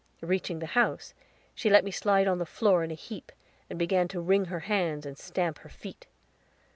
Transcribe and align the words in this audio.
Reaching 0.21 0.57
the 0.57 0.65
house, 0.73 1.13
she 1.53 1.69
let 1.69 1.83
me 1.83 1.91
slide 1.91 2.27
on 2.27 2.39
the 2.39 2.45
floor 2.47 2.83
in 2.83 2.89
a 2.89 2.95
heap, 2.95 3.31
and 3.69 3.77
began 3.77 4.07
to 4.07 4.19
wring 4.19 4.45
her 4.45 4.61
hands 4.61 5.05
and 5.05 5.15
stamp 5.15 5.59
her 5.59 5.69
feet. 5.69 6.07